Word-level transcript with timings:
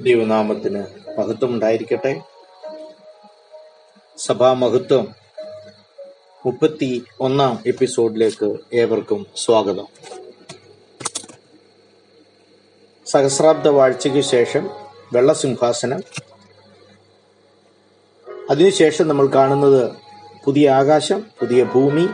ദൈവനാമത്തിന് 0.00 0.84
മഹത്വം 1.18 1.54
ഉണ്ടായിരിക്കട്ടെ 1.54 2.20
സഭാമഹത്വം 4.16 5.14
മുപ്പത്തി 6.46 7.04
ഒന്നാം 7.20 7.62
എപ്പിസോഡിലേക്ക് 7.66 8.56
ഏവർക്കും 8.74 9.26
സ്വാഗതം. 9.36 9.86
സഹസ്രാബ്ദ 13.06 13.68
വാഴ്ചയ്ക്ക് 13.68 14.20
ശേഷം 14.20 14.70
വെള്ളസിംഹാസനം. 15.12 16.00
അതിനുശേഷം 18.50 19.08
നമ്മൾ 19.08 19.26
കാണുന്നത് 19.26 19.92
പുതിയ 20.44 20.70
ആകാശം 20.70 21.20
പുതിയ 21.40 21.64
ഭൂമി 21.64 22.08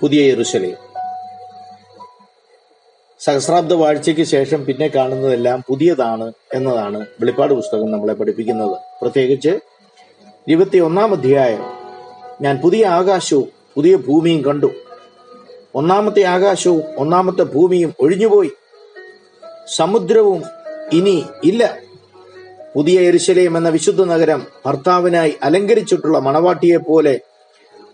പുതിയ 0.00 0.30
യെരുശലേം. 0.30 0.85
സഹസ്രാബ്ദ 3.26 3.72
വാഴ്ചയ്ക്ക് 3.72 4.22
ശേഷം 4.22 4.64
പിന്നെ 4.64 4.88
കാണുന്നതെല്ലാം 4.88 5.64
പുതിയതാണ് 5.68 6.32
എന്നതാണ് 6.54 6.98
വെളിപ്പാട് 6.98 7.54
പുസ്തകം 7.54 7.92
നമ്മളെ 7.92 8.14
പഠിപ്പിക്കുന്നത്. 8.14 8.76
പ്രത്യേകിച്ച് 9.02 9.58
ഇരുപത്തി 10.48 10.78
ഒന്നാം 10.78 11.12
അധ്യായം. 11.12 11.64
ഞാൻ 12.42 12.56
പുതിയ 12.56 12.86
ആകാശവും 12.86 13.48
പുതിയ 13.74 13.96
ഭൂമിയും 13.96 14.44
കണ്ടു. 14.44 14.70
ഒന്നാമത്തെ 15.74 16.22
ആകാശവും 16.22 16.82
ഒന്നാമത്തെ 16.98 17.42
ഭൂമിയും 17.42 17.94
ഒഴിഞ്ഞുപോയി. 18.00 18.50
സമുദ്രവും 19.76 20.42
ഇനി 20.92 21.24
ഇല്ല. 21.44 21.78
പുതിയ 22.76 23.00
എരിശലയം 23.00 23.56
എന്ന 23.56 23.68
വിശുദ്ധ 23.68 24.04
നഗരം 24.04 24.46
ഭർത്താവിനായി 24.66 25.34
അലങ്കരിച്ചിട്ടുള്ള 25.42 26.18
മണവാട്ടിയെ 26.18 26.76
പോലെ 26.76 27.20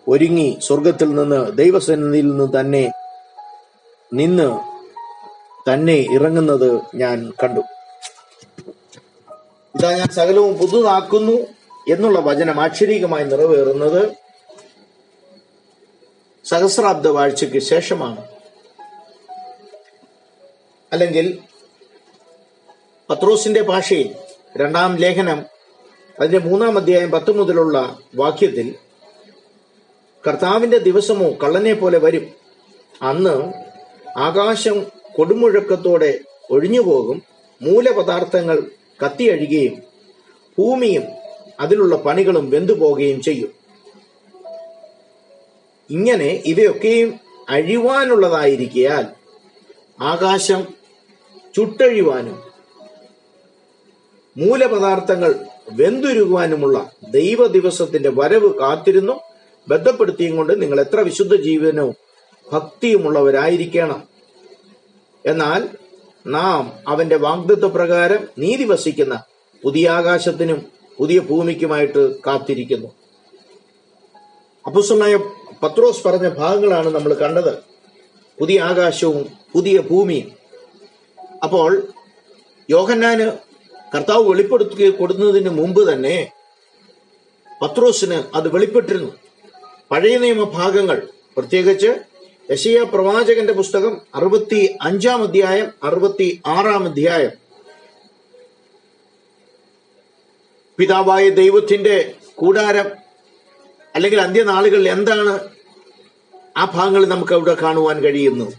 ഒരുങ്ങി 0.09 0.59
സ്വർഗത്തിൽ 0.63 1.15
നിന്ന് 1.15 1.53
ദൈവസന്നിധിയിൽ 1.53 2.29
നിന്ന് 2.29 2.61
തന്നെ 2.61 2.93
നിന്ന് 4.15 4.72
തന്നെ 5.69 6.07
ഇറങ്ങുന്നത് 6.13 6.83
ഞാൻ 6.95 7.33
കണ്ടു. 7.43 7.61
ഇതാ 9.75 9.91
ഞാൻ 9.91 10.09
സകലവും 10.09 10.59
പുതുതാക്കുന്നു 10.59 11.47
എന്നുള്ള 11.93 12.21
വചനം 12.21 12.61
ആക്ഷരികമായി 12.61 13.25
നിറവേറുന്നത് 13.25 14.13
സഹസ്രാബ്ദ 16.45 17.09
വാഴ്ചയ്ക്ക് 17.09 17.59
ശേഷമാണ്. 17.59 18.29
അല്ലെങ്കിൽ 20.93 21.39
പത്രോസിന്റെ 23.11 23.63
ഭാഷയിൽ 23.63 24.15
രണ്ടാം 24.57 24.97
ലേഖനം 24.97 25.47
അതിന്റെ 26.21 26.39
മൂന്നാം 26.39 26.79
അധ്യായം 26.79 27.11
പത്ത് 27.11 27.31
മുതലുള്ള 27.31 27.99
വാക്യത്തിൽ 28.15 28.75
കർത്താവിന്റെ 30.29 30.79
ദിവസമോ 30.79 31.31
കള്ളനെ 31.31 31.73
പോലെ 31.73 31.99
വരും. 31.99 32.33
അന്ന് 33.03 33.53
ആകാശം 34.19 35.02
കൊടുമുഴക്കത്തോടെ 35.19 36.21
ഒഴിഞ്ഞുപോകും. 36.51 37.23
മൂലപദാർത്ഥങ്ങൾ 37.63 38.63
കത്തിയഴുകയും 39.05 39.83
ഭൂമിയും 40.59 41.03
അതിലുള്ള 41.61 41.97
പണികളും 41.97 42.51
വെന്തുപോകുകയും 42.51 43.23
ചെയ്യും. 43.23 43.63
ഇങ്ങനെ 45.91 46.43
ഇവയൊക്കെയും 46.47 47.21
അഴിവാനുള്ളതായിരിക്കാൽ 47.49 49.07
ആകാശം 50.03 50.67
ചുട്ടഴിവാനും 51.57 52.43
മൂലപദാർത്ഥങ്ങൾ 54.37 55.35
വെന്തുരുകുവാനുമുള്ള 55.73 56.91
ദൈവ 57.11 57.47
ദിവസത്തിന്റെ 57.47 58.11
വരവ് 58.11 58.59
കാത്തിരുന്നു. 58.59 59.21
ബന്ധപ്പെടുത്തിയും 59.69 60.37
കൊണ്ട് 60.37 60.63
നിങ്ങൾ 60.63 60.81
എത്ര 60.81 61.01
വിശുദ്ധ 61.01 61.35
ജീവനവും 61.35 61.95
ഭക്തിയുമുള്ളവരായിരിക്കണം. 62.53 64.12
എന്നാൽ 65.27 65.69
നാം 66.27 66.79
അവന്റെ 66.89 67.17
വാഗ്ദത്വ 67.17 67.69
പ്രകാരം 67.69 68.29
നീതി 68.39 68.65
വസിക്കുന്ന 68.65 69.25
പുതിയ 69.63 69.89
ആകാശത്തിനും 69.89 70.67
പുതിയ 70.99 71.21
ഭൂമിക്കുമായിട്ട് 71.21 72.21
കാത്തിരിക്കുന്നു. 72.27 72.89
അപുസമായ 74.67 75.17
പത്രോസ് 75.63 76.09
പറഞ്ഞ 76.09 76.29
ഭാഗങ്ങളാണ് 76.29 76.89
നമ്മൾ 76.95 77.15
കണ്ടത്. 77.15 77.55
പുതിയ 78.39 78.61
ആകാശവും 78.61 79.27
പുതിയ 79.53 79.79
ഭൂമിയും. 79.81 80.33
അപ്പോൾ 81.43 81.89
യോഹന്നാന് 82.71 83.27
കർത്താവ് 83.95 84.31
വെളിപ്പെടുത്തി 84.31 84.91
കൊടുക്കുന്നതിന് 84.91 85.51
മുമ്പ് 85.51 85.93
തന്നെ 85.93 86.33
പത്രോസിന് 87.63 88.23
അത് 88.35 88.49
വെളിപ്പെട്ടിരുന്നു. 88.49 89.13
പഴയ 89.91 90.19
നിയമ 90.19 90.45
ഭാഗങ്ങൾ 90.45 91.09
പ്രത്യേകിച്ച് 91.37 92.12
യശയ 92.51 92.83
പ്രവാചകന്റെ 92.83 93.53
പുസ്തകം 93.53 94.01
അറുപത്തി 94.15 94.79
അഞ്ചാം 94.83 95.23
അധ്യായം 95.23 95.73
അറുപത്തി 95.83 96.43
ആറാം 96.47 96.85
അധ്യായം. 96.85 97.31
പിതാവായ 100.79 101.29
ദൈവത്തിന്റെ 101.29 102.15
കൂടാരം 102.35 102.91
അല്ലെങ്കിൽ 103.95 104.21
അന്ത്യനാളുകളിൽ 104.21 104.89
എന്താണ് 104.89 105.49
ആ 106.57 106.65
ഭാഗങ്ങൾ 106.65 107.07
നമുക്ക് 107.07 107.33
അവിടെ 107.33 107.55
കാണുവാൻ 107.55 108.01
കഴിയുന്നു. 108.01 108.53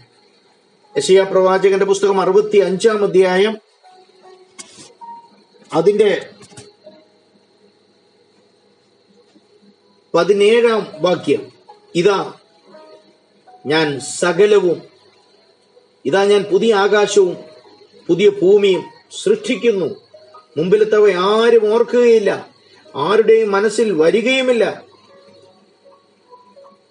യശയ 0.96 1.22
പ്രവാചകന്റെ 1.22 1.84
പുസ്തകം 1.84 2.20
അറുപത്തി 2.20 2.56
അഞ്ചാം 2.56 3.04
അധ്യായം. 3.04 3.58
അതിന്റെ 5.72 6.30
പതിനേഴാം 10.14 10.86
വാക്യം. 11.00 11.52
ഇതാ 11.94 12.32
ഞാൻ 13.66 14.00
സകലവും 14.00 14.82
ഇതാ 16.06 16.24
ഞാൻ 16.24 16.42
പുതിയ 16.42 16.74
ആകാശവും 16.74 17.36
പുതിയ 18.08 18.28
ഭൂമിയും 18.28 18.82
സൃഷ്ടിക്കുന്നു. 19.22 19.88
മുമ്പിലത്തവ 20.58 21.10
ആരും 21.10 21.72
ഓർക്കുകയില്ല 21.72 22.30
ആരുടെയും 22.94 23.50
മനസ്സിൽ 23.50 23.92
വരികയുമില്ല. 23.92 24.64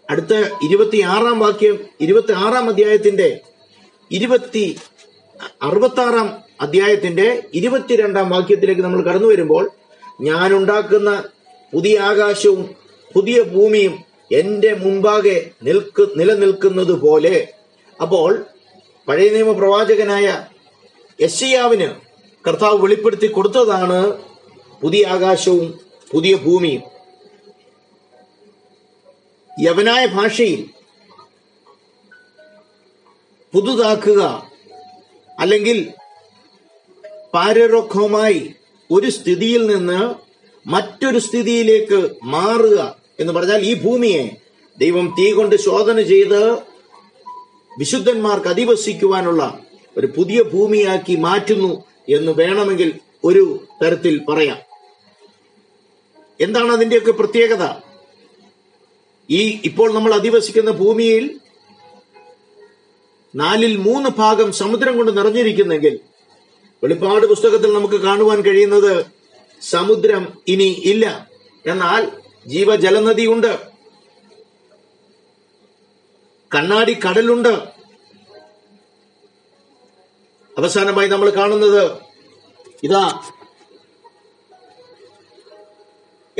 അടുത്ത 0.10 0.34
ഇരുപത്തിയാറാം 0.64 1.40
വാക്യം 1.40 1.76
ഇരുപത്തി 2.02 2.34
ആറാം 2.34 2.70
അധ്യായത്തിന്റെ 2.70 3.42
ഇരുപത്തി 4.12 4.78
അറുപത്തി 5.62 6.02
ആറാം 6.02 6.28
അധ്യായത്തിന്റെ 6.62 7.44
ഇരുപത്തിരണ്ടാം 7.54 8.30
വാക്യത്തിലേക്ക് 8.30 8.82
നമ്മൾ 8.82 9.02
കടന്നു 9.02 9.28
വരുമ്പോൾ 9.28 9.72
ഞാൻ 10.22 10.54
ഉണ്ടാക്കുന്ന 10.54 11.24
പുതിയ 11.74 12.00
ആകാശവും 12.00 12.76
പുതിയ 13.16 13.42
ഭൂമിയും 13.42 13.94
എന്റെ 14.32 14.74
മുമ്പാകെ 14.74 15.52
നിൽക്ക് 15.64 16.10
നിലനിൽക്കുന്നത് 16.16 16.92
പോലെ. 16.92 17.54
അപ്പോൾ 18.02 18.46
പഴയ 19.08 19.30
നിയമ 19.30 19.52
പ്രവാചകനായ 19.52 20.48
യശയാവിന് 21.22 21.90
കർത്താവ് 22.48 22.84
വെളിപ്പെടുത്തി 22.84 23.28
കൊടുത്തതാണ് 23.28 24.24
പുതിയ 24.82 25.06
ആകാശവും 25.06 25.80
പുതിയ 26.12 26.36
ഭൂമിയും. 26.36 26.82
യവനായ 29.62 30.06
ഭാഷയിൽ 30.06 30.70
പുതുതാക്കുക 33.54 34.52
അല്ലെങ്കിൽ 35.40 35.94
പാരരോഖമായി 37.34 38.56
ഒരു 38.92 39.10
സ്ഥിതിയിൽ 39.10 39.68
നിന്ന് 39.68 40.16
മറ്റൊരു 40.68 41.20
സ്ഥിതിയിലേക്ക് 41.20 42.16
മാറുക 42.24 43.03
എന്ന് 43.19 43.34
പറഞ്ഞാൽ 43.34 43.62
ഈ 43.62 43.74
ഭൂമിയെ 43.81 44.29
ദൈവം 44.78 45.16
തീ 45.19 45.31
കൊണ്ട് 45.31 45.56
ശോധന 45.56 46.01
ചെയ്ത് 46.01 46.53
വിശുദ്ധന്മാർക്ക് 47.79 48.47
അധിവസിക്കുവാനുള്ള 48.47 49.59
ഒരു 49.97 50.07
പുതിയ 50.07 50.41
ഭൂമിയാക്കി 50.41 51.16
മാറ്റുന്നു 51.16 51.84
എന്ന് 52.09 52.31
വേണമെങ്കിൽ 52.31 53.00
ഒരു 53.24 53.66
തരത്തിൽ 53.84 54.22
പറയാം. 54.29 54.57
എന്താണ് 56.41 56.72
അതിന്റെയൊക്കെ 56.72 57.12
പ്രത്യേകത? 57.12 57.63
ഈ 59.30 59.59
ഇപ്പോൾ 59.66 59.94
നമ്മൾ 59.94 60.13
അധിവസിക്കുന്ന 60.13 60.72
ഭൂമിയിൽ 60.72 61.40
നാലിൽ 63.35 63.78
മൂന്ന് 63.78 64.09
ഭാഗം 64.09 64.51
സമുദ്രം 64.51 64.97
കൊണ്ട് 64.97 65.18
നിറഞ്ഞിരിക്കുന്നെങ്കിൽ 65.18 66.00
വെളിപ്പാട് 66.84 67.25
പുസ്തകത്തിൽ 67.25 67.74
നമുക്ക് 67.74 67.95
കാണുവാൻ 67.95 68.42
കഴിയുന്നത് 68.42 69.06
സമുദ്രം 69.62 70.27
ഇനി 70.48 70.81
ഇല്ല. 70.86 71.30
എന്നാൽ 71.66 72.23
ജീവജലനദിയുണ്ട്. 72.48 73.60
കണ്ണാടി 76.56 76.94
കടലുണ്ട്. 76.94 77.84
അവസാനമായി 80.57 81.07
നമ്മൾ 81.07 81.30
കാണുന്നത് 81.30 81.98
ഇതാ 82.84 83.22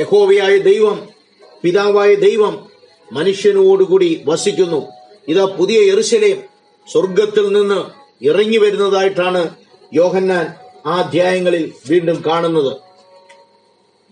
യഹോവയായ 0.00 0.58
ദൈവം 0.58 1.08
പിതാവായ 1.62 2.14
ദൈവം 2.14 2.70
മനുഷ്യനോടുകൂടി 3.12 4.22
വസിക്കുന്നു. 4.26 4.92
ഇതാ 5.28 5.44
പുതിയ 5.44 5.92
എറുശലേം 5.92 6.42
സ്വർഗത്തിൽ 6.92 7.52
നിന്ന് 7.52 7.90
ഇറങ്ങി 8.24 8.56
വരുന്നതായിട്ടാണ് 8.56 9.56
യോഹന്നാൻ 9.94 10.54
ആ 10.86 10.94
അധ്യായങ്ങളിൽ 11.02 11.72
വീണ്ടും 11.90 12.22
കാണുന്നത്. 12.26 12.76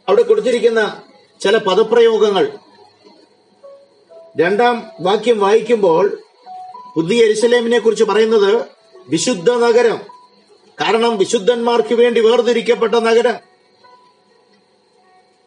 അവിടെ 0.09 0.23
കൊടുത്തിരിക്കുന്ന 0.23 1.03
ചില 1.43 1.57
പദപ്രയോഗങ്ങൾ. 1.57 2.59
രണ്ടാം 4.41 4.91
വാക്യം 5.01 5.41
വായിക്കുമ്പോൾ 5.41 6.19
പുതിയ 6.97 7.25
എരിശലേമിനെ 7.25 7.79
കുറിച്ച് 7.79 8.05
പറയുന്നത് 8.05 8.67
വിശുദ്ധ 9.09 9.51
നഗരം 9.51 10.01
കാരണം 10.81 11.19
വിശുദ്ധന്മാർക്ക് 11.19 11.95
വേണ്ടി 11.95 12.21
വേർതിരിക്കപ്പെട്ട 12.21 12.95
നഗരം. 12.95 13.35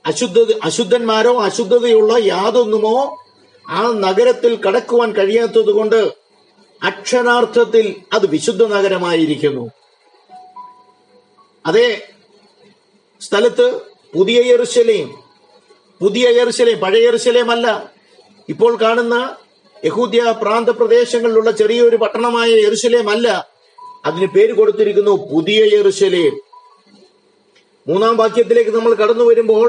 അശുദ്ധ 0.06 0.54
അശുദ്ധന്മാരോ 0.64 1.42
അശുദ്ധതയുള്ള 1.42 2.18
യാതൊന്നുമോ 2.18 3.24
ആ 3.70 3.82
നഗരത്തിൽ 3.82 4.56
കടക്കുവാൻ 4.56 5.12
കഴിയാത്തത് 5.12 5.72
കൊണ്ട് 5.72 6.14
അക്ഷരാർത്ഥത്തിൽ 6.84 7.96
അത് 8.14 8.26
വിശുദ്ധ 8.26 8.64
നഗരമായിരിക്കുന്നു. 8.64 9.72
അതേ 11.66 12.10
സ്ഥലത്ത് 13.22 13.82
പുതിയ 14.16 14.52
യെറുശലേം 14.52 15.25
പുതിയ 16.02 16.42
എറുശലേം 16.42 16.80
പഴയ 16.80 17.08
എറുശലേം 17.08 17.52
അല്ല 17.52 17.68
ഇപ്പോൾ 18.50 18.78
കാണുന്ന 18.82 19.16
യഹൂദ്യ 19.84 20.36
പ്രാന്ത 20.42 20.70
പ്രദേശങ്ങളിലുള്ള 20.70 21.52
ചെറിയൊരു 21.52 21.96
പട്ടണമായ 21.96 22.50
എറുശലേം 22.68 23.10
അല്ല 23.10 23.28
അതിന് 24.06 24.28
പേര് 24.28 24.54
കൊടുത്തിരിക്കുന്നു 24.54 25.12
പുതിയ 25.32 25.80
എറുശലേം 25.80 26.36
മൂന്നാം 27.88 28.18
വാക്യത്തിലേക്ക് 28.18 28.70
നമ്മൾ 28.70 28.94
കടന്നു 28.94 29.24
വരുമ്പോൾ 29.24 29.68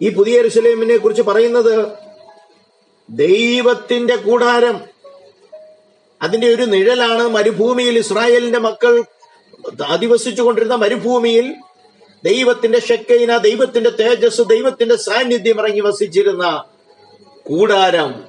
ഈ 0.00 0.08
പുതിയ 0.08 0.38
എറുശലേമിനെ 0.38 0.96
കുറിച്ച് 0.96 1.22
പറയുന്നത് 1.22 1.74
ദൈവത്തിന്റെ 3.08 4.16
കൂടാരം. 4.16 4.76
അതിന്റെ 6.20 6.46
ഒരു 6.46 6.62
നിഴലാണ് 6.64 7.28
മരുഭൂമിയിൽ 7.28 7.98
ഇസ്രായേലിന്റെ 7.98 8.58
മക്കൾ 8.58 8.94
അധിവസിച്ചു 9.88 10.42
കൊണ്ടിരുന്ന 10.42 10.74
മരുഭൂമിയിൽ 10.74 11.46
ദൈവത്തിന്റെ 12.24 12.80
ഷെക്കൈന 12.80 13.36
ദൈവത്തിന്റെ 13.36 13.90
തേജസ് 13.90 14.40
ദൈവത്തിന്റെ 14.40 14.96
സാന്നിധ്യം 14.96 15.58
ഇറങ്ങി 15.60 15.80
വസിച്ചിരുന്ന 15.80 16.64
കൂടാരം 17.46 18.24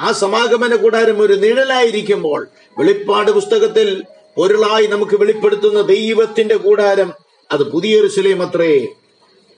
ആ 0.00 0.12
സമാഗമന 0.12 0.76
കൂടാരം 0.76 1.22
ഒരു 1.22 1.32
നിഴലായിരിക്കുമ്പോൾ 1.32 2.48
വെളിപ്പാട് 2.78 3.30
പുസ്തകത്തിൽ 3.30 4.02
പൊരുളായി 4.36 4.86
നമുക്ക് 4.86 5.16
വെളിപ്പെടുത്തുന്ന 5.16 5.82
ദൈവത്തിന്റെ 5.82 6.56
കൂടാരം 6.56 7.12
അത് 7.50 7.62
പുതിയ 7.62 7.96
യെരൂശലേം 7.96 8.42
അത്രേ. 8.42 8.86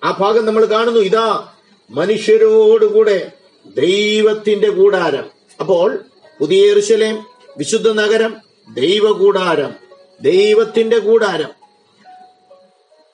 ആ 0.05 0.17
ഭാഗം 0.21 0.47
നമ്മൾ 0.47 0.65
കാണുന്നു 0.65 1.01
ഇതാ 1.01 1.53
മനുഷ്യരോടുകൂടെ 1.91 3.33
ദൈവത്തിന്റെ 3.77 4.71
കൂടാരം. 4.71 5.31
അപ്പോൾ 5.61 6.05
പുതിയ 6.41 6.69
യെരൂശലേം 6.69 7.27
വിശുദ്ധ 7.59 7.89
നഗരം 7.93 8.37
ദൈവകൂടാരം 8.75 9.73
ദൈവത്തിന്റെ 10.21 10.99
കൂടാരം. 10.99 11.62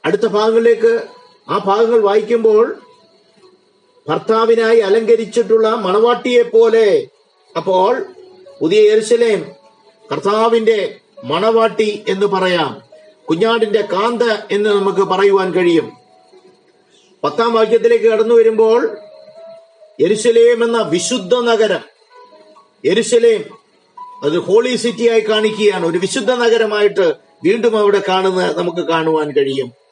അടുത്ത 0.04 0.26
ഭാഗങ്ങളിലേക്ക് 0.26 1.02
ആ 1.48 1.58
ഭാഗങ്ങൾ 1.58 2.00
വായിക്കുമ്പോൾ 2.00 2.78
ഭർത്താവിനായി 4.08 4.78
അലങ്കരിച്ചിട്ടുള്ള 4.78 5.68
മണവാട്ടിയെ 5.68 6.42
പോലെ 6.42 7.08
അപ്പോൾ 7.56 8.04
പുതിയ 8.60 8.90
യെരുശലേം 8.90 9.44
കർത്താവിന്റെ 10.12 10.96
മണവാട്ടി 11.24 12.04
എന്ന് 12.08 12.26
പറയാം. 12.26 12.82
കുഞ്ഞാടിന്റെ 13.28 13.80
കാന്ത 13.92 14.22
എന്ന് 14.50 14.70
നമുക്ക് 14.70 15.00
പറയുവാൻ 15.00 15.54
കഴിയും. 15.54 15.92
പത്താം 17.24 17.52
വാക്യത്തിലേക്ക് 17.52 18.04
കടന്നു 18.04 18.34
വരുമ്പോൾ 18.34 18.96
എരുസലേം 20.00 20.64
എന്ന 20.64 20.82
വിശുദ്ധ 20.82 21.34
നഗരം 21.34 21.80
എരുസലേം 22.84 23.44
അത് 24.22 24.38
ഹോളി 24.38 24.76
സിറ്റിയായി 24.76 25.20
കാണിക്കുകയാണ്. 25.20 25.86
ഒരു 25.86 25.98
വിശുദ്ധ 25.98 26.30
നഗരമായിട്ട് 26.30 27.14
വീണ്ടും 27.44 27.78
അവിടെ 27.78 28.02
കാണുന്ന 28.08 28.54
നമുക്ക് 28.56 28.88
കാണുവാൻ 28.88 29.30
കഴിയും. 29.32 29.87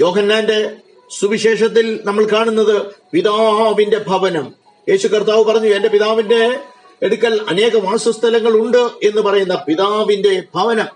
യോഹന്നാന്റെ 0.00 0.76
സുവിശേഷത്തിൽ 1.18 2.00
നമ്മൾ 2.04 2.24
കാണുന്നത് 2.24 2.86
പിതാവിന്റെ 3.12 3.98
ഭവനം. 4.08 4.54
യേശു 4.88 5.08
കർത്താവ് 5.08 5.44
പറഞ്ഞു 5.44 5.68
എന്റെ 5.68 5.88
പിതാവിന്റെ 5.88 6.58
എടുക്കൽ 7.02 7.40
അനേക 7.48 7.76
വാസസ്ഥലങ്ങൾ 7.76 8.52
ഉണ്ട് 8.52 8.76
എന്ന് 8.76 9.20
പറയുന്ന 9.20 9.64
പിതാവിന്റെ 9.68 10.42
ഭവനം. 10.54 10.88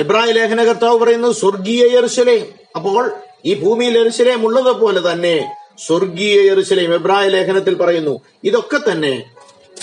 എബ്രാഹിം 0.00 0.34
ലേഖന 0.34 0.64
കർത്താവ് 0.64 0.98
പറയുന്നത് 0.98 1.34
സ്വർഗീയ 1.34 1.86
യെറുശലേം 1.96 2.46
അപ്പോൾ 2.76 3.10
ഈ 3.44 3.54
ഭൂമിയിൽ 3.54 3.98
യെറുശലേം 3.98 4.46
ഉള്ളത് 4.46 4.76
പോലെ 4.76 5.12
തന്നെ 5.12 5.54
സ്വർഗീയ 5.86 6.50
യെറുശലേം 6.50 6.94
എബ്രായ 6.94 7.28
ലേഖനത്തിൽ 7.28 7.74
പറയുന്നു 7.74 8.20
ഇതൊക്കെ 8.44 8.92
തന്നെ 8.92 9.24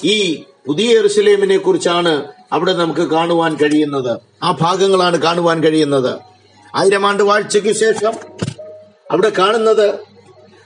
ഈ 0.04 0.44
പുതിയ 0.68 0.98
എറിശലേമിനെ 0.98 1.58
കുറിച്ചാണ് 1.58 2.32
അവിടെ 2.52 2.74
നമുക്ക് 2.74 3.02
കാണുവാൻ 3.02 3.56
കഴിയുന്നത്. 3.56 4.20
ആ 4.44 4.58
ഭാഗങ്ങളാണ് 4.62 5.22
കാണുവാൻ 5.22 5.64
കഴിയുന്നത്. 5.64 6.27
ആയിരം 6.78 7.06
ആണ്ട് 7.06 7.24
വാഴ്ചയ്ക്ക് 7.24 7.72
ശേഷം 7.74 8.14
അവിടെ 9.12 9.30
കാണുന്നത് 9.30 10.00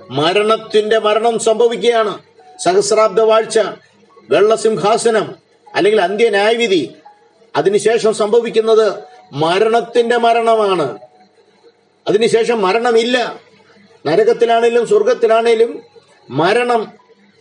മരണത്തിന്റെ 0.10 1.00
മരണം 1.00 1.40
സംഭവിക്കുകയാണ്. 1.40 2.20
സഹസ്രാബ്ദ 2.60 3.22
വാഴ്ച 3.22 3.60
വെള്ളസിംഹാസനം 4.30 5.36
അല്ലെങ്കിൽ 5.76 6.02
അന്ത്യന്യായവിധി 6.02 6.96
അതിനുശേഷം 7.56 8.14
സംഭവിക്കുന്നത് 8.14 9.04
മരണത്തിന്റെ 9.32 10.18
മരണമാണ്. 10.18 11.00
അതിനുശേഷം 12.08 12.62
മരണമില്ല. 12.62 13.40
നരകത്തിലാണേലും 14.06 14.88
സ്വർഗത്തിലാണേലും 14.88 15.82
മരണം 16.30 16.94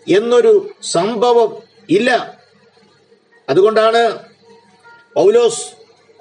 എന്നൊരു 0.09 0.71
സംഭവം 0.83 1.63
ഇല്ല. 1.91 2.39
അതുകൊണ്ടാണ് 3.49 4.19
പൗലോസ് 5.15 5.61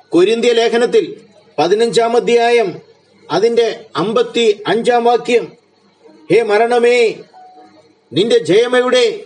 കൊരിന്തിയ 0.10 0.52
ലേഖനത്തിൽ 0.52 1.22
പതിനഞ്ചാം 1.60 2.16
അധ്യായം 2.16 2.82
അതിന്റെ 3.32 3.86
അമ്പത്തി 3.96 4.64
അഞ്ചാം 4.68 5.04
വാക്യം. 5.04 5.52
ഹേ 6.32 6.42
മരണമേ 6.42 7.14
നിന്റെ 8.14 8.38
ജയമെവിടെ 8.38 9.20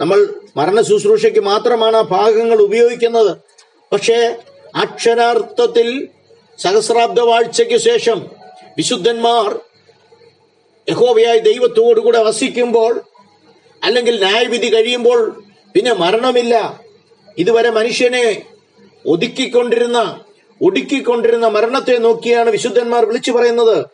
നമ്മൾ 0.00 0.34
മരണ 0.56 0.80
ശുശ്രൂഷയ്ക്ക് 0.80 1.40
മാത്രമാണ് 1.40 1.96
ആ 1.96 2.00
ഭാഗങ്ങൾ 2.00 2.62
ഉപയോഗിക്കുന്നത്. 2.62 3.36
പക്ഷേ 3.92 4.36
അക്ഷരാർത്ഥത്തിൽ 4.74 6.08
സഹസ്രാബ്ദ 6.58 7.20
വാഴ്ചയ്ക്ക് 7.20 7.76
ശേഷം 7.76 8.26
വിശുദ്ധന്മാർ 8.76 9.60
യഹോവയായ 10.88 11.38
ദൈവത്തോടുകൂടെ 11.38 12.22
വസിക്കുമ്പോൾ 12.22 13.00
അല്ലെങ്കിൽ 13.84 14.24
ന്യായവിധി 14.24 14.74
കഴിയുമ്പോൾ 14.74 15.42
പിന്നെ 15.74 15.92
മരണമില്ല. 15.92 16.82
ഇതുവരെ 17.38 17.70
മനുഷ്യനെ 17.70 18.42
ഒതുക്കിക്കൊണ്ടിരുന്ന 19.06 20.20
ഒടുക്കിക്കൊണ്ടിരുന്ന 20.62 21.46
മരണത്തെ 21.46 21.98
നോക്കിയാണ് 21.98 22.50
വിശുദ്ധന്മാർ 22.50 23.04
വിളിച്ചു 23.04 23.32
പറയുന്നത്. 23.32 23.86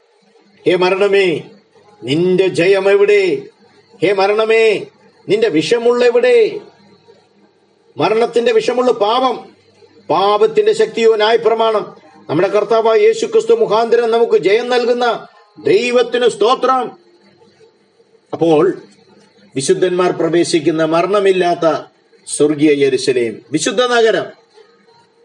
ഹേ 0.66 0.74
മരണമേ 0.74 1.42
നിന്റെ 2.04 2.46
ജയം 2.48 2.90
എവിടെ? 2.90 3.42
ഹേ 4.02 4.12
മരണമേ 4.12 4.86
നിന്റെ 5.28 5.48
വിഷമുള്ള 5.48 6.04
എവിടെ? 6.04 6.60
മരണത്തിന്റെ 7.96 8.52
വിഷമുള്ള 8.52 8.92
പാപം 8.92 9.52
പാപത്തിന്റെ 10.10 10.72
ശക്തിയോ 10.72 11.16
ന്യായപ്രമാണം 11.16 11.96
നമ്മുടെ 12.30 12.48
കർത്താവായ 12.48 12.98
യേശു 12.98 13.26
ക്രിസ്തു 13.26 13.54
മുഖാന്തരം 13.54 14.10
നമുക്ക് 14.10 14.36
ജയം 14.38 14.68
നൽകുന്ന 14.68 15.26
ദൈവത്തിന് 15.64 16.28
സ്തോത്രം. 16.28 16.98
അപ്പോൾ 18.32 18.82
വിശുദ്ധന്മാർ 19.54 20.12
പ്രവേശിക്കുന്ന 20.12 20.84
മരണമില്ലാത്ത 20.84 21.84
സ്വർഗീയ 22.26 22.84
യരിശലേം 22.84 23.42
വിശുദ്ധ 23.52 23.82
നഗരം 23.82 24.24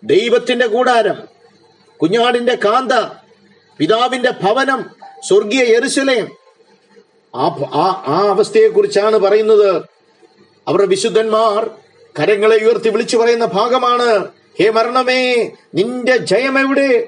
ദൈവത്തിന്റെ 0.04 0.68
കൂടാരം 0.68 1.37
കുഞ്ഞാടിന്റെ 2.01 2.56
കാന്ത 2.56 2.92
പിതാവിന്റെ 3.77 4.32
ഭവനം 4.44 4.89
സ്വർഗീയ 5.27 5.63
എരുസലേം 5.63 6.27
ആ 7.36 7.46
ആ 8.06 8.27
അവസ്ഥയെക്കുറിച്ചാണ് 8.30 9.18
പറയുന്നത്. 9.18 9.75
അവരുടെ 10.68 10.88
വിശുദ്ധന്മാർ 10.88 11.70
കരങ്ങളെ 12.20 12.56
ഉയർത്തി 12.56 12.89
വിളിച്ചു 12.89 13.18
പറയുന്ന 13.18 13.46
ഭാഗമാണ്. 13.46 14.27
ഹേ 14.60 14.70
മരണമേ 14.70 15.51
നിന്റെ 15.75 16.18
ജയം 16.18 16.60
എവിടെ 16.60 17.08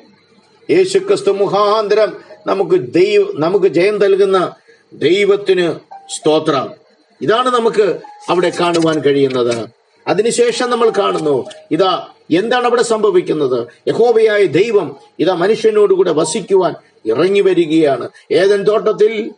യേശുക്രിസ്തു 0.70 1.32
മുഖാന്തരം 1.32 2.18
നമുക്ക് 2.48 2.94
ദൈവ 2.94 3.26
നമുക്ക് 3.34 3.66
ജയം 3.66 4.00
നൽകുന്ന 4.00 4.56
ദൈവത്തിന് 4.94 5.76
സ്തോത്രം. 6.10 6.74
ഇതാണ് 7.22 7.50
നമുക്ക് 7.50 8.00
അവിടെ 8.30 8.52
കാണുവാൻ 8.60 9.00
കഴിയുന്നത്. 9.00 9.79
അതിനുശേഷം 10.10 10.70
നമ്മൾ 10.70 10.90
കാണുന്നു 10.90 11.46
ഇതാ 11.72 12.08
എന്താണ് 12.32 12.66
അവിടെ 12.66 12.82
സംഭവിക്കുന്നത്? 12.82 13.68
യഹോബയായ 13.88 14.46
ദൈവം 14.46 14.96
ഇതാ 15.20 15.34
മനുഷ്യനോടുകൂടെ 15.34 16.12
വസിക്കുവാൻ 16.12 16.74
ഇറങ്ങി 17.06 17.42
വരികയാണ്. 17.42 18.10
ഏതൻ 18.32 18.64
തോട്ടത്തിൽ 18.64 19.32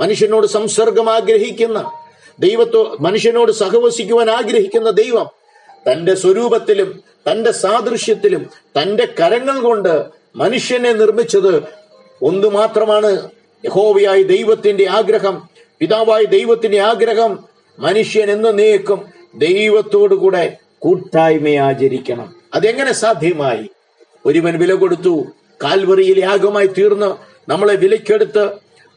മനുഷ്യനോട് 0.00 0.46
സംസർഗം 0.46 1.10
ആഗ്രഹിക്കുന്ന 1.10 1.90
ദൈവത്തോ 2.38 2.96
മനുഷ്യനോട് 3.00 3.52
സഹവസിക്കുവാൻ 3.52 4.30
ആഗ്രഹിക്കുന്ന 4.30 4.90
ദൈവം 4.90 5.26
തന്റെ 5.90 6.14
സ്വരൂപത്തിലും 6.14 7.02
തന്റെ 7.30 7.52
സാദൃശ്യത്തിലും 7.52 8.50
തന്റെ 8.80 9.08
കരങ്ങൾ 9.20 9.60
കൊണ്ട് 9.60 10.06
മനുഷ്യനെ 10.36 10.92
നിർമ്മിച്ചത് 10.92 11.62
ഒന്നു 12.22 12.48
മാത്രമാണ്. 12.48 13.30
യഹോവയായ 13.64 14.22
ദൈവത്തിന്റെ 14.22 14.86
ആഗ്രഹം 14.88 15.48
പിതാവായ 15.80 16.22
ദൈവത്തിന്റെ 16.24 16.80
ആഗ്രഹം 16.80 17.38
മനുഷ്യൻ 17.78 18.30
എന്നേക്കും 18.30 19.17
ദൈവത്തോടുകൂടെ 19.38 20.56
കൂട്ടായ്മ 20.78 21.48
ആചരിക്കണം. 21.48 22.34
അതെങ്ങനെ 22.54 22.92
സാധ്യമായി? 22.92 23.68
ഒരുവൻ 24.26 24.58
വില 24.58 24.72
കൊടുത്തു 24.72 25.26
കാൽവറിയിൽ 25.64 26.18
യാഗമായി 26.18 26.66
തീർന്ന് 26.66 27.16
നമ്മളെ 27.50 27.74
വിലക്കെടുത്ത് 27.74 28.50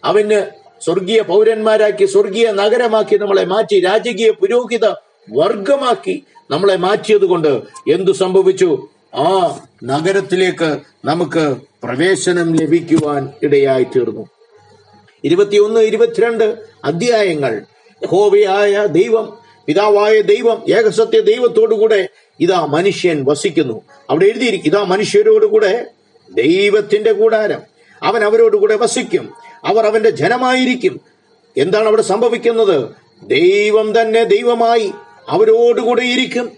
അവന് 0.04 0.52
സ്വർഗീയ 0.84 1.22
പൗരന്മാരാക്കി 1.22 2.06
സ്വർഗീയ 2.06 2.52
നഗരമാക്കി 2.52 3.16
നമ്മളെ 3.16 3.46
മാറ്റി 3.46 3.80
രാജകീയ 3.80 4.32
പുരോഹിത 4.32 4.86
വർഗമാക്കി 5.34 6.24
നമ്മളെ 6.52 6.76
മാറ്റിയത് 6.76 7.26
കൊണ്ട് 7.26 7.62
എന്തു 7.92 8.12
സംഭവിച്ചു? 8.12 8.88
ആ 9.16 9.60
നഗരത്തിലേക്ക് 9.84 10.80
നമുക്ക് 11.06 11.58
പ്രവേശനം 11.84 12.56
ലഭിക്കുവാൻ 12.56 13.30
ഇടയായി 13.44 13.84
തീർന്നു. 13.84 14.28
ഇരുപത്തിയൊന്ന് 15.24 15.80
ഇരുപത്തിരണ്ട് 15.80 16.58
അധ്യായങ്ങൾ. 16.86 17.62
ഹോവയായ 18.08 18.86
ദൈവം 18.86 19.41
പിതാവായ 19.66 20.22
ദൈവം 20.22 20.64
ഏകസത്യ 20.70 21.20
ദൈവത്തോടുകൂടെ 21.20 22.10
ഇതാ 22.40 22.66
മനുഷ്യൻ 22.66 23.26
വസിക്കുന്നു. 23.28 23.82
അവിടെ 24.10 24.26
എഴുതിയിരിക്കും 24.26 24.70
ഇതാ 24.70 24.84
മനുഷ്യരോടുകൂടെ 24.84 25.86
ദൈവത്തിന്റെ 26.34 27.12
കൂടാരം. 27.12 27.62
അവൻ 28.04 28.24
അവരോടുകൂടെ 28.24 28.76
വസിക്കും. 28.76 29.34
അവർ 29.66 29.86
അവന്റെ 29.86 30.10
ജനമായിരിക്കും. 30.10 31.02
എന്താണ് 31.58 31.86
അവിടെ 31.86 32.02
സംഭവിക്കുന്നത്? 32.02 32.90
ദൈവം 33.24 34.02
തന്നെ 34.02 34.24
ദൈവമായി 34.24 34.92
അവരോടുകൂടെ 35.30 36.02
ഇരിക്കും. 36.02 36.52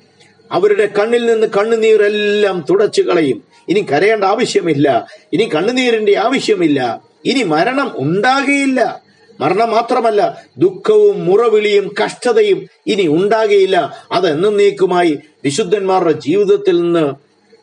അവരുടെ 0.52 0.86
കണ്ണിൽ 0.86 1.26
നിന്ന് 1.26 1.48
കണ്ണുനീരെല്ലാം 1.48 2.66
തുടച്ചു 2.70 3.02
കളയും. 3.02 3.44
ഇനി 3.70 3.80
കരയേണ്ട 3.80 4.24
ആവശ്യമില്ല. 4.24 5.08
ഇനി 5.34 5.44
കണ്ണുനീരിന്റെ 5.44 6.18
ആവശ്യമില്ല. 6.18 7.02
ഇനി 7.26 7.44
മരണം 7.44 7.92
ഉണ്ടാകുകയില്ല. 7.96 9.03
മരണം 9.40 9.72
മാത്രമല്ല 9.72 10.46
ദുഃഖവും 10.58 11.26
മുറവിളിയും 11.26 11.96
കഷ്ടതയും 12.04 12.68
ഇനി 12.88 13.08
ഉണ്ടാകുകയില്ല 13.08 13.98
അത് 14.12 14.32
എന്നേക്കുമായി 14.32 15.20
വിശുദ്ധന്മാരുടെ 15.44 16.12
ജീവിതത്തിൽ 16.12 16.82
നിന്ന് 16.82 17.14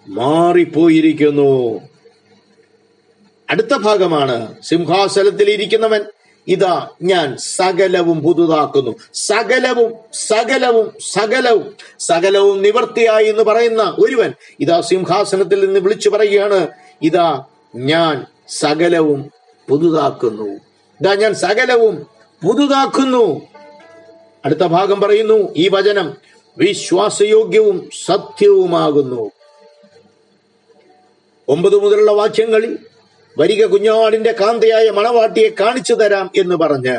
മാറിപ്പോയിരിക്കുന്നു. 0.08 1.80
അടുത്ത 3.50 3.74
ഭാഗമാണ് 3.74 4.54
സിംഹാസനത്തിൽ 4.62 5.50
ഇരിക്കുന്നവൻ. 5.50 6.00
ഇതാ 6.48 6.88
ഞാൻ 7.02 7.36
സകലവും 7.36 8.22
പുതുതാക്കുന്നു. 8.22 8.96
സകലവും 9.14 9.92
സകലവും 10.12 10.92
സകലവും 11.12 11.76
സകലവും 11.98 12.62
നിവർത്തിയായി 12.62 13.26
എന്ന് 13.26 13.42
പറയുന്ന 13.42 13.96
ഒരുവൻ 13.98 14.32
ഇതാ 14.60 14.80
സിംഹാസനത്തിൽ 14.80 15.64
നിന്ന് 15.64 15.80
വിളിച്ചു 15.80 16.10
പറയുകയാണ്. 16.10 16.68
ഇതാ 17.02 17.44
ഞാൻ 17.76 18.26
സകലവും 18.48 19.30
പുതുതാക്കുന്നു. 19.68 20.69
ഇതാ 21.00 21.14
ഞാൻ 21.14 21.34
സകലവും 21.34 22.06
പുതുതാക്കുന്നു. 22.42 23.42
അടുത്ത 24.44 24.64
ഭാഗം 24.64 25.00
പറയുന്നു 25.00 25.54
ഈ 25.56 25.68
വചനം 25.68 26.16
വിശ്വാസയോഗ്യവും 26.58 27.90
സത്യവുമാകുന്നു. 28.06 29.30
ഒമ്പത് 31.48 31.76
മുതലുള്ള 31.76 32.12
വാക്യങ്ങളിൽ 32.12 32.78
വരിക 33.38 33.64
കുഞ്ഞാടിന്റെ 33.64 34.32
കാന്തയായ 34.32 34.90
മണവാട്ടിയെ 34.90 35.48
കാണിച്ചു 35.60 35.94
തരാം 35.94 36.30
എന്ന് 36.36 36.54
പറഞ്ഞ് 36.54 36.96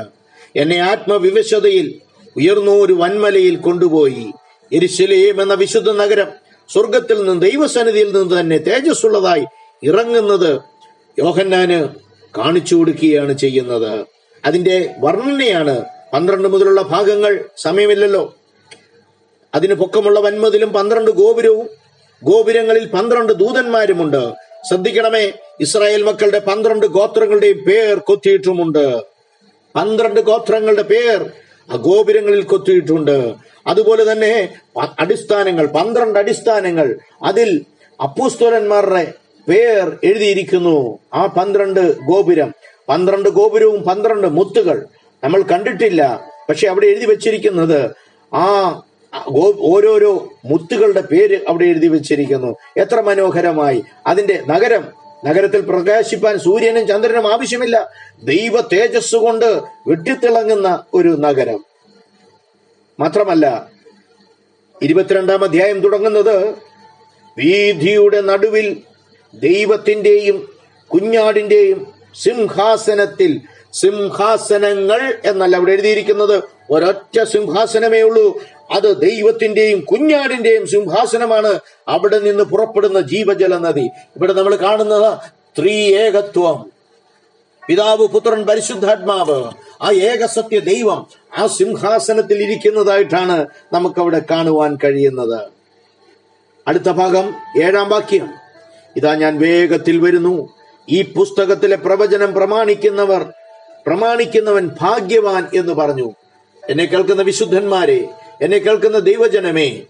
എന്നെ 0.55 0.77
ആത്മവിവശതയിൽ 0.77 2.01
ഉയർന്ന 2.37 2.71
ഒരു 2.71 2.93
വൻമലയിൽ 2.93 3.55
കൊണ്ടുപോയി. 3.55 4.31
എരിശിലേം 4.73 5.41
എന്ന 5.41 5.53
വിശുദ്ധ 5.53 5.91
നഗരം 5.91 6.31
സ്വർഗത്തിൽ 6.69 7.23
നിന്ന് 7.23 7.41
ദൈവസന്നിധിയിൽ 7.41 8.17
നിന്ന് 8.17 8.39
തന്നെ 8.39 8.57
തേജസ്സുള്ളതായി 8.57 9.45
ഇറങ്ങുന്നത് 9.83 10.61
യോഹന്നാന് 11.19 12.10
കാണിച്ചു 12.37 12.75
കൊടുക്കുകയാണ് 12.75 13.33
ചെയ്യുന്നത്. 13.33 14.05
അതിന്റെ 14.45 14.95
വർണനയാണ്. 14.99 15.85
പന്ത്രണ്ട് 16.13 16.47
മുതലുള്ള 16.47 16.81
ഭാഗങ്ങൾ 16.81 17.45
സമയമില്ലല്ലോ. 17.57 18.35
അതിന് 19.55 19.73
പൊക്കമുള്ള 19.73 20.19
വന്മതിലും 20.19 20.73
പന്ത്രണ്ട് 20.73 21.11
ഗോപുരവും 21.11 21.69
ഗോപുരങ്ങളിൽ 22.23 22.87
പന്ത്രണ്ട് 22.87 23.33
ദൂതന്മാരുമുണ്ട്. 23.33 24.33
ശ്രദ്ധിക്കണമേ 24.69 25.31
ഇസ്രായേൽ 25.59 26.03
മക്കളുടെ 26.03 26.39
പന്ത്രണ്ട് 26.39 26.85
ഗോത്രങ്ങളുടെയും 26.85 27.57
പേർ 27.57 27.99
കൊത്തിയിട്ടുമുണ്ട്. 27.99 29.01
പന്ത്രണ്ട് 29.75 30.19
ഗോത്രങ്ങളുടെ 30.19 30.81
പേർ 30.81 31.31
ആ 31.71 31.75
ഗോപുരങ്ങളിൽ 31.75 32.43
കൊത്തിയിട്ടുണ്ട്. 32.43 33.33
അതുപോലെ 33.67 34.11
തന്നെ 34.11 34.53
അടിസ്ഥാനങ്ങൾ 34.99 35.65
പന്ത്രണ്ട് 35.65 36.19
അടിസ്ഥാനങ്ങൾ. 36.19 36.99
അതിൽ 37.23 37.65
അപ്പൂസ്തോലന്മാരുടെ 38.01 39.13
പേർ 39.47 39.99
എഴുതിയിരിക്കുന്നു. 40.03 40.99
ആ 41.13 41.25
പന്ത്രണ്ട് 41.25 41.97
ഗോപുരം. 41.97 42.53
പന്ത്രണ്ട് 42.89 43.29
ഗോപുരവും 43.29 43.83
പന്ത്രണ്ട് 43.83 44.27
മുത്തുകൾ. 44.27 44.85
നമ്മൾ 45.23 45.41
കണ്ടിട്ടില്ല. 45.41 46.25
പക്ഷെ 46.49 46.67
അവിടെ 46.67 46.85
എഴുതി 46.85 47.05
വെച്ചിരിക്കുന്നത് 47.05 47.91
ആ 48.33 48.45
ഓരോരോ 49.59 50.29
മുത്തുകളുടെ 50.45 51.01
പേര് 51.01 51.39
അവിടെ 51.47 51.65
എഴുതി 51.65 51.87
വെച്ചിരിക്കുന്നു. 51.87 52.55
എത്ര 52.77 53.01
മനോഹരമായി. 53.01 53.83
അതിന്റെ 54.07 54.43
നഗരം 54.47 54.87
നഗരത്തിൽ 55.25 55.61
പ്രകാശിപ്പാൻ 55.61 56.39
സൂര്യനും 56.39 56.87
ചന്ദ്രനും 56.87 57.33
ആവശ്യമില്ല. 57.33 57.89
ദൈവ 58.23 58.61
തേജസ് 58.61 59.15
കൊണ്ട് 59.15 59.61
വെട്ടിത്തിളങ്ങുന്ന 59.87 60.83
ഒരു 60.93 61.17
നഗരം. 61.19 61.65
മാത്രമല്ല 62.99 63.67
ഇരുപത്തിരണ്ടാം 64.81 65.43
അധ്യായം 65.43 65.79
തുടങ്ങുന്നത് 65.79 66.49
വീതിയുടെ 67.37 68.21
നടുവിൽ 68.21 68.81
ദൈവത്തിന്റെയും 69.35 70.53
കുഞ്ഞാടിന്റെയും 70.87 71.93
സിംഹാസനത്തിൽ 72.23 73.41
സിംഹാസനങ്ങൾ 73.73 75.13
എന്നല്ല 75.25 75.55
അവിടെ 75.55 75.71
എഴുതിയിരിക്കുന്നത്. 75.71 76.43
ഒരൊറ്റ 76.71 77.23
സിംഹാസനമേ 77.23 78.01
ഉള്ളൂ. 78.01 78.41
അത് 78.71 79.01
ദൈവത്തിന്റെയും 79.01 79.79
കുഞ്ഞാടിന്റെയും 79.79 80.67
സിംഹാസനമാണ്. 80.67 81.59
അവിടെ 81.87 82.19
നിന്ന് 82.19 82.43
പുറപ്പെടുന്ന 82.43 83.01
ജീവജല 83.01 83.57
നദി. 83.57 83.89
ഇവിടെ 84.15 84.33
നമ്മൾ 84.33 84.55
കാണുന്നത് 84.55 85.17
ത്രിയേകത്വം. 85.59 86.71
പിതാവ് 87.67 88.07
പുത്രൻ 88.07 88.43
പരിശുദ്ധാത്മാവ്. 88.43 89.43
ആ 89.81 89.91
ഏകസത്യ 89.91 90.59
ദൈവം 90.59 91.07
ആ 91.37 91.47
സിംഹാസനത്തിൽ 91.47 92.43
ഇരിക്കുന്നതായിട്ടാണ് 92.43 93.45
നമുക്കവിടെ 93.73 94.21
കാണുവാൻ 94.31 94.77
കഴിയുന്നത്. 94.83 95.41
അടുത്ത 96.67 96.89
ഭാഗം 96.89 97.33
ഏഴാം 97.63 97.89
വാക്യം. 97.89 98.40
ഇതാ 98.97 99.15
ഞാൻ 99.15 99.39
വേഗത്തിൽ 99.39 99.99
വരുന്നു. 99.99 100.53
ഈ 100.89 101.01
പുസ്തകത്തിലെ 101.01 101.75
പ്രവചനം 101.75 102.33
പ്രമാണിക്കുന്നവർ 102.33 103.33
പ്രമാണിക്കുന്നവൻ 103.87 104.69
ഭാഗ്യവാൻ 104.81 105.47
എന്ന് 105.55 105.73
പറഞ്ഞു. 105.73 106.11
എന്നെ 106.69 106.85
കേൾക്കുന്ന 106.85 107.21
വിശുദ്ധന്മാരെ 107.21 108.07
എന്നെ 108.41 108.57
കേൾക്കുന്ന 108.57 108.99
ദൈവജനമേ 108.99 109.81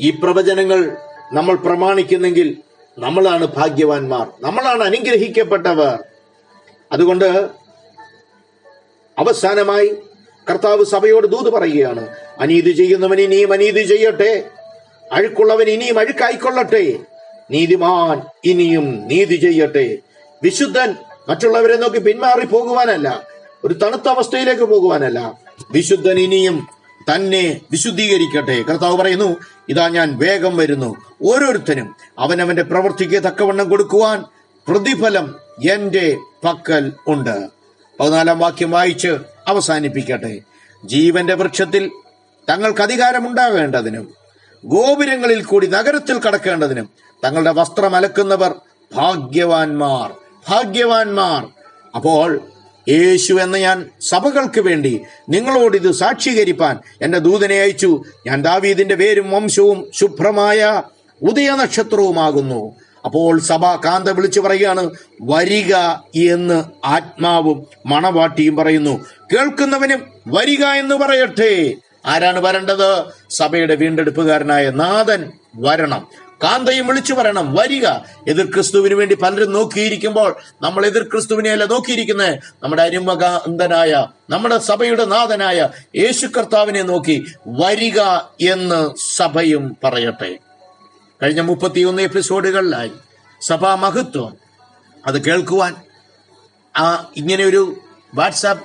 ഈ 0.00 0.10
പ്രവചനങ്ങൾ 0.10 0.96
നമ്മൾ 1.32 1.54
പ്രമാണിക്കുന്നെങ്കിൽ 1.54 2.56
നമ്മളാണ് 2.98 3.46
ഭാഗ്യവാന്മാർ. 3.46 4.26
നമ്മളാണ് 4.40 4.84
അനുഗ്രഹിക്കപ്പെട്ടവർ. 4.84 5.98
അതുകൊണ്ട് 6.92 7.48
അവസാനമായി 9.18 9.96
കർത്താവ് 10.50 10.84
സഭയോട് 10.84 11.26
ദൂത് 11.26 11.52
പറയുകയാണ്. 11.52 12.16
അനീതി 12.40 12.70
ചെയ്യുന്നവൻ 12.70 13.20
ഇനിയും 13.20 13.52
അനീതി 13.52 13.82
ചെയ്യട്ടെ. 13.82 14.44
അഴുക്കുള്ളവൻ 15.12 15.68
ഇനിയും 15.68 15.98
അഴുക്കായിക്കൊള്ളട്ടെ. 15.98 16.98
നീതിമാൻ 17.50 18.22
ഇനിയും 18.44 19.08
നീതി 19.08 19.36
ചെയ്യട്ടെ. 19.36 19.98
വിശുദ്ധൻ 20.42 20.96
മറ്റുള്ളവരെ 21.28 21.76
നോക്കി 21.76 21.98
പിന്മാറി 21.98 22.46
പോകുവാനല്ല 22.46 23.22
ഒരു 23.64 23.74
തണുത്ത 23.74 24.08
അവസ്ഥയിലേക്ക് 24.08 24.62
പോകുവാനല്ല. 24.62 25.38
വിശുദ്ധൻ 25.72 26.18
ഇനിയും 26.18 26.68
തന്നെ 27.14 27.60
വിശുദ്ധീകരിക്കട്ടെ. 27.70 28.62
കർത്താവ് 28.62 28.96
പറയുന്നു 28.96 29.36
ഇതാ 29.68 29.88
ഞാൻ 29.88 30.18
വേഗം 30.18 30.56
വരുന്നു. 30.56 30.96
ഓരോരുത്തരും 31.22 31.96
അവനവന്റെ 32.18 32.62
പ്രവൃത്തിക്ക് 32.62 33.22
തക്കവണ്ണം 33.22 33.68
കൊടുക്കുവാൻ 33.68 34.24
പ്രതിഫലം 34.68 35.34
എന്റെ 35.70 36.16
പക്കൽ 36.44 36.92
ഉണ്ട്. 37.06 37.48
പതിനാലാം 38.00 38.38
വാക്യം 38.38 38.70
വായിച്ച് 38.70 39.16
അവസാനിപ്പിക്കട്ടെ. 39.48 40.40
ജീവന്റെ 40.84 41.34
വൃക്ഷത്തിൽ 41.34 41.90
തങ്ങൾക്ക് 42.50 42.82
അധികാരമുണ്ടാകേണ്ടതിനും 42.82 44.14
ഗോപുരങ്ങളിൽ 44.64 45.42
കൂടി 45.42 45.66
നഗരത്തിൽ 45.66 46.18
കടക്കേണ്ടതിനും 46.18 46.90
തങ്ങളുടെ 47.24 47.52
വസ്ത്രം 47.52 47.96
അലക്കുന്നവർ 47.96 48.54
ഭാഗ്യവാന്മാർ 48.94 50.12
ഭാഗ്യവാന്മാർ. 50.48 51.46
അപ്പോൾ 51.94 52.40
യേശു 52.88 53.34
എന്ന 53.34 53.56
ഞാൻ 53.56 53.90
സഭകൾക്ക് 54.00 54.60
വേണ്ടി 54.60 55.00
നിങ്ങളോട് 55.28 55.76
ഇത് 55.76 55.92
സാക്ഷീകരിപ്പാൻ 55.92 56.78
എന്റെ 57.02 57.18
ദൂതനെ 57.18 57.60
അയച്ചു. 57.60 58.02
ഞാൻ 58.26 58.42
ദാവീദിന്റെ 58.42 58.94
പേരും 58.94 59.30
വംശവും 59.30 59.90
ശുഭ്രമായ 59.94 60.82
ഉദയനക്ഷത്രവുമാകുന്നു. 61.22 62.74
അപ്പോൾ 63.04 63.40
സഭ 63.40 63.66
കാന്ത 63.66 64.08
വിളിച്ചു 64.08 64.40
പറയുകയാണ് 64.40 64.90
വരിക 65.22 65.74
എന്ന് 66.14 66.64
ആത്മാവും 66.84 67.66
മണവാട്ടിയും 67.86 68.56
പറയുന്നു. 68.56 69.04
കേൾക്കുന്നവനും 69.32 70.12
വരിക 70.28 70.64
എന്ന് 70.64 70.94
പറയട്ടെ. 70.94 71.74
ആരാണ് 72.06 72.40
വരേണ്ടത്? 72.40 73.04
സഭയുടെ 73.30 73.74
വീണ്ടെടുപ്പുകാരനായ 73.74 74.70
നാഥൻ 74.70 75.32
വരണം. 75.56 76.06
കാന്തയും 76.42 76.86
വിളിച്ചു 76.86 77.14
പറയണം. 77.14 77.54
വരിക. 77.54 77.86
എതിർ 78.28 78.46
ക്രിസ്തുവിന് 78.46 78.94
വേണ്ടി 78.94 79.14
പലരും 79.14 79.52
നോക്കിയിരിക്കുമ്പോൾ 79.52 80.36
നമ്മൾ 80.62 80.86
എതിർ 80.86 81.02
ക്രിസ്തുവിനെയല്ല 81.02 81.64
നോക്കിയിരിക്കുന്നത്. 81.64 82.38
നമ്മുടെ 82.62 82.82
അരിമകാന്തനായ 82.82 84.06
നമ്മുടെ 84.30 84.58
സഭയുടെ 84.58 85.04
നാഥനായ 85.04 85.68
യേശു 85.96 86.26
കർത്താവിനെ 86.26 86.82
നോക്കി 86.82 87.24
വരിക 87.46 88.00
എന്ന് 88.50 88.94
സഭയും 89.16 89.76
പറയട്ടെ. 89.84 90.38
കഴിഞ്ഞ 91.22 91.40
മുപ്പത്തിയൊന്ന് 91.40 92.02
എപ്പിസോഡുകളിലായി 92.02 92.90
സഭാ 93.40 93.74
മഹത്വം. 93.74 94.36
അത് 95.06 95.24
കേൾക്കുവാൻ 95.24 95.74
ആ 96.76 97.10
ഇങ്ങനെ 97.16 97.44
ഒരു 97.44 97.76
വാട്സാപ്പ് 98.14 98.64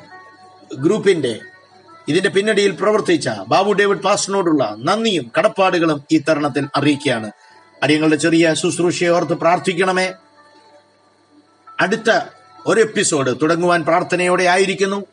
ഗ്രൂപ്പിന്റെ 0.75 1.39
ഇതിന്റെ 2.07 2.29
പിന്നണിയിൽ 2.29 2.71
പ്രവർത്തിച്ച 2.71 3.29
ബാബു 3.47 3.71
ഡേവിഡ് 3.71 3.99
പാസ്റ്ററിനോടുള്ള 3.99 4.75
നന്ദിയും 4.77 5.31
കടപ്പാടുകളും 5.37 6.03
ഈ 6.11 6.17
തരണത്തിൽ 6.17 6.67
അറിയിക്കുകയാണ്. 6.75 7.31
അടിയങ്ങളുടെ 7.83 8.15
ചെറിയ 8.15 8.53
ശുശ്രൂഷയെ 8.53 9.07
ഓർത്ത് 9.07 9.33
പ്രാർത്ഥിക്കണമേ. 9.33 10.13
അടുത്ത 11.79 12.19
ഒരു 12.65 12.81
എപ്പിസോഡ് 12.81 13.35
തുടങ്ങുവാൻ 13.41 13.83
പ്രാർത്ഥനയോടെ 13.83 14.43
ആയിരിക്കുന്നു. 14.43 15.05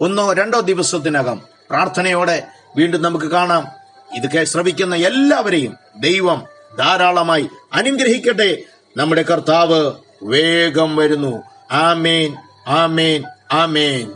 ഒന്നോ 0.00 0.32
രണ്ടോ 0.32 0.60
ദിവസത്തിനകം 0.60 1.42
പ്രാർത്ഥനയോടെ 1.70 2.46
വീണ്ടും 2.76 3.02
നമുക്ക് 3.02 3.26
കാണാം. 3.26 3.68
ഇതൊക്കെ 4.14 4.44
ശ്രവിക്കുന്ന 4.44 4.96
എല്ലാവരെയും 4.96 5.76
ദൈവം 5.96 6.42
ധാരാളമായി 6.78 7.48
അനുഗ്രഹിക്കട്ടെ. 7.72 8.62
നമ്മുടെ 8.96 9.22
കർത്താവ് 9.22 9.92
വേഗം 10.22 10.96
വരുന്നു. 10.96 11.42
ആമേൻ 11.72 12.36
ആമേൻ 12.66 13.24
ആമേൻ. 13.52 14.12